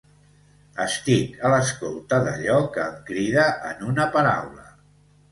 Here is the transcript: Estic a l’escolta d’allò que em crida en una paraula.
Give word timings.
Estic 0.83 1.35
a 1.49 1.49
l’escolta 1.53 2.17
d’allò 2.27 2.55
que 2.77 2.81
em 2.85 2.95
crida 3.09 3.43
en 3.73 3.83
una 3.91 4.07
paraula. 4.17 4.65